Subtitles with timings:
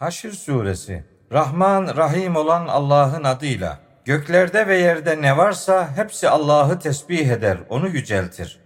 [0.00, 7.28] Haşr suresi Rahman Rahim olan Allah'ın adıyla göklerde ve yerde ne varsa hepsi Allah'ı tesbih
[7.28, 8.60] eder, onu yüceltir.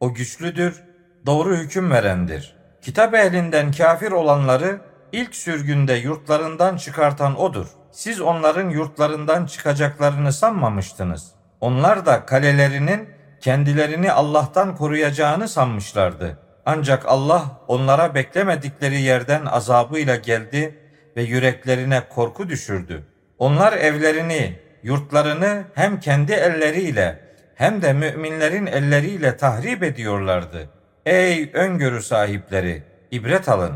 [0.00, 0.82] O güçlüdür,
[1.26, 2.56] doğru hüküm verendir.
[2.82, 4.80] Kitap ehlinden kafir olanları
[5.12, 7.66] ilk sürgünde yurtlarından çıkartan odur.
[7.92, 11.32] Siz onların yurtlarından çıkacaklarını sanmamıştınız.
[11.60, 13.08] Onlar da kalelerinin
[13.40, 16.43] kendilerini Allah'tan koruyacağını sanmışlardı.
[16.66, 20.78] Ancak Allah onlara beklemedikleri yerden azabıyla geldi
[21.16, 23.02] ve yüreklerine korku düşürdü.
[23.38, 27.20] Onlar evlerini, yurtlarını hem kendi elleriyle
[27.54, 30.68] hem de müminlerin elleriyle tahrip ediyorlardı.
[31.06, 33.74] Ey öngörü sahipleri, ibret alın.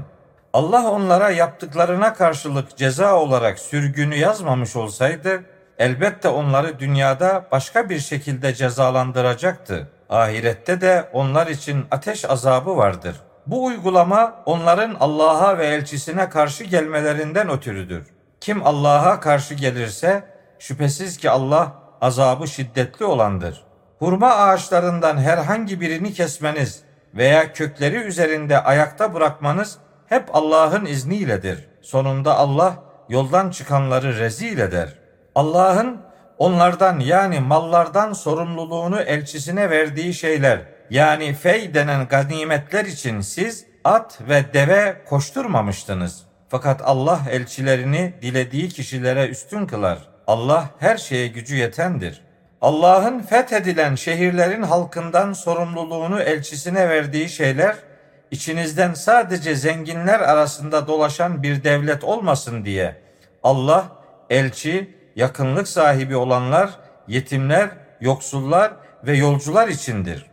[0.53, 5.43] Allah onlara yaptıklarına karşılık ceza olarak sürgünü yazmamış olsaydı,
[5.79, 9.89] elbette onları dünyada başka bir şekilde cezalandıracaktı.
[10.09, 13.17] Ahirette de onlar için ateş azabı vardır.
[13.47, 18.07] Bu uygulama onların Allah'a ve elçisine karşı gelmelerinden ötürüdür.
[18.41, 20.25] Kim Allah'a karşı gelirse
[20.59, 23.65] şüphesiz ki Allah azabı şiddetli olandır.
[23.99, 26.83] Hurma ağaçlarından herhangi birini kesmeniz
[27.15, 31.69] veya kökleri üzerinde ayakta bırakmanız hep Allah'ın izniyledir.
[31.83, 32.75] Sonunda Allah
[33.09, 34.98] yoldan çıkanları rezil eder.
[35.39, 35.97] Allah'ın
[36.39, 44.45] onlardan yani mallardan sorumluluğunu elçisine verdiği şeyler yani fey denen ganimetler için siz at ve
[44.55, 46.23] deve koşturmamıştınız.
[46.49, 49.99] Fakat Allah elçilerini dilediği kişilere üstün kılar.
[50.27, 52.23] Allah her şeye gücü yetendir.
[52.61, 57.77] Allah'ın fethedilen şehirlerin halkından sorumluluğunu elçisine verdiği şeyler
[58.31, 62.97] içinizden sadece zenginler arasında dolaşan bir devlet olmasın diye
[63.43, 63.89] Allah
[64.31, 66.71] elçi, yakınlık sahibi olanlar,
[67.09, 67.71] yetimler,
[68.01, 68.73] yoksullar
[69.07, 70.27] ve yolcular içindir.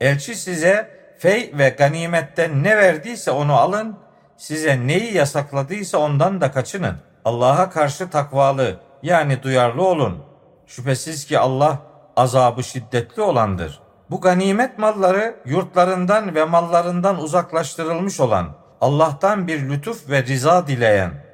[0.00, 3.96] Elçi size fey ve ganimetten ne verdiyse onu alın,
[4.36, 6.96] size neyi yasakladıysa ondan da kaçının.
[7.24, 10.24] Allah'a karşı takvalı yani duyarlı olun.
[10.66, 11.78] Şüphesiz ki Allah
[12.16, 13.80] azabı şiddetli olandır.
[14.10, 18.48] Bu ganimet malları yurtlarından ve mallarından uzaklaştırılmış olan,
[18.80, 21.25] Allah'tan bir lütuf ve riza dileyen,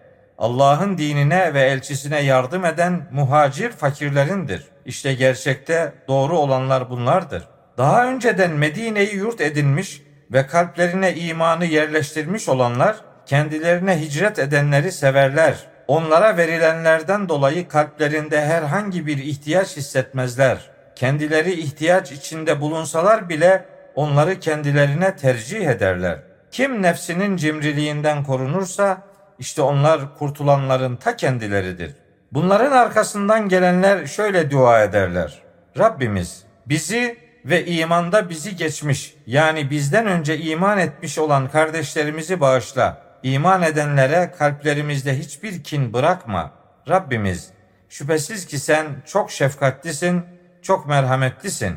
[0.43, 4.65] Allah'ın dinine ve elçisine yardım eden muhacir fakirlerindir.
[4.87, 7.43] İşte gerçekte doğru olanlar bunlardır.
[7.79, 10.03] Daha önceden Medine'yi yurt edinmiş
[10.33, 15.55] ve kalplerine imanı yerleştirmiş olanlar kendilerine hicret edenleri severler.
[15.89, 20.59] Onlara verilenlerden dolayı kalplerinde herhangi bir ihtiyaç hissetmezler.
[20.97, 23.65] Kendileri ihtiyaç içinde bulunsalar bile
[23.95, 26.19] onları kendilerine tercih ederler.
[26.51, 31.97] Kim nefsinin cimriliğinden korunursa işte onlar kurtulanların ta kendileridir.
[32.33, 35.43] Bunların arkasından gelenler şöyle dua ederler.
[35.79, 43.03] Rabbimiz bizi ve imanda bizi geçmiş yani bizden önce iman etmiş olan kardeşlerimizi bağışla.
[43.23, 46.51] İman edenlere kalplerimizde hiçbir kin bırakma.
[46.89, 47.51] Rabbimiz
[47.89, 50.23] şüphesiz ki sen çok şefkatlisin,
[50.63, 51.75] çok merhametlisin.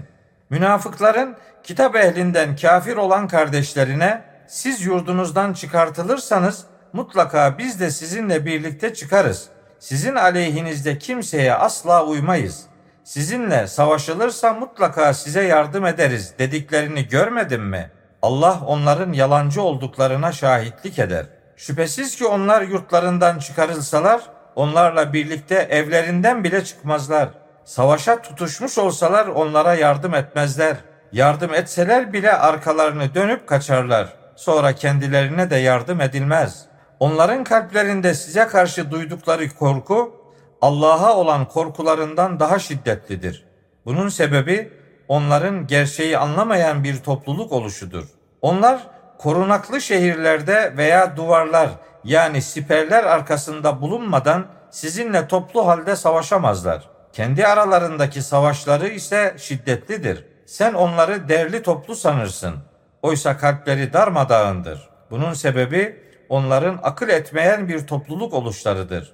[0.49, 9.47] Münafıkların kitap ehlinden kafir olan kardeşlerine siz yurdunuzdan çıkartılırsanız mutlaka biz de sizinle birlikte çıkarız.
[9.79, 12.63] Sizin aleyhinizde kimseye asla uymayız.
[13.03, 17.91] Sizinle savaşılırsa mutlaka size yardım ederiz dediklerini görmedin mi?
[18.21, 21.25] Allah onların yalancı olduklarına şahitlik eder.
[21.57, 24.21] Şüphesiz ki onlar yurtlarından çıkarılsalar
[24.55, 27.29] onlarla birlikte evlerinden bile çıkmazlar.
[27.65, 30.75] Savaşa tutuşmuş olsalar onlara yardım etmezler.
[31.11, 34.13] Yardım etseler bile arkalarını dönüp kaçarlar.
[34.35, 36.65] Sonra kendilerine de yardım edilmez.
[36.99, 40.25] Onların kalplerinde size karşı duydukları korku
[40.61, 43.45] Allah'a olan korkularından daha şiddetlidir.
[43.85, 44.71] Bunun sebebi
[45.07, 48.05] onların gerçeği anlamayan bir topluluk oluşudur.
[48.41, 51.69] Onlar korunaklı şehirlerde veya duvarlar
[52.03, 56.89] yani siperler arkasında bulunmadan sizinle toplu halde savaşamazlar.
[57.13, 60.25] Kendi aralarındaki savaşları ise şiddetlidir.
[60.45, 62.55] Sen onları derli toplu sanırsın.
[63.01, 64.89] Oysa kalpleri darmadağındır.
[65.11, 69.13] Bunun sebebi onların akıl etmeyen bir topluluk oluşlarıdır.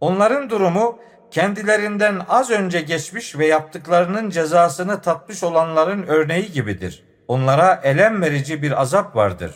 [0.00, 0.98] Onların durumu
[1.30, 7.04] kendilerinden az önce geçmiş ve yaptıklarının cezasını tatmış olanların örneği gibidir.
[7.28, 9.54] Onlara elem verici bir azap vardır.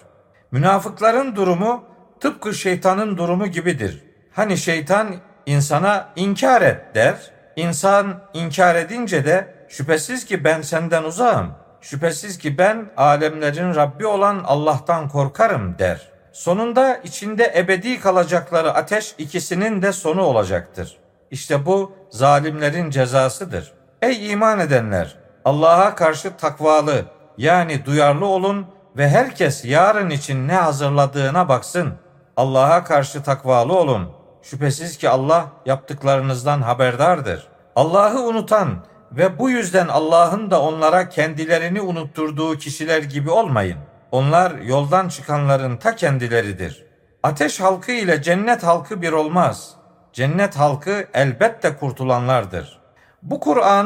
[0.50, 1.85] Münafıkların durumu
[2.20, 4.05] tıpkı şeytanın durumu gibidir.
[4.32, 5.17] Hani şeytan
[5.47, 7.17] insana inkar et der.
[7.56, 11.55] İnsan inkar edince de şüphesiz ki ben senden uzağım.
[11.81, 16.16] Şüphesiz ki ben alemlerin Rabbi olan Allah'tan korkarım der.
[16.37, 20.97] Sonunda içinde ebedi kalacakları ateş ikisinin de sonu olacaktır.
[21.31, 23.73] İşte bu zalimlerin cezasıdır.
[24.03, 25.17] Ey iman edenler!
[25.44, 27.05] Allah'a karşı takvalı
[27.38, 28.67] yani duyarlı olun
[28.97, 31.94] ve herkes yarın için ne hazırladığına baksın.
[32.37, 34.11] Allah'a karşı takvalı olun.
[34.43, 37.49] Şüphesiz ki Allah yaptıklarınızdan haberdardır.
[37.77, 43.79] Allah'ı unutan ve bu yüzden Allah'ın da onlara kendilerini unutturduğu kişiler gibi olmayın.
[44.12, 46.87] Onlar yoldan çıkanların ta kendileridir.
[47.23, 49.75] Ateş halkı ile cennet halkı bir olmaz.
[50.12, 52.79] Cennet halkı elbette kurtulanlardır.
[53.23, 53.85] Bu Kur'an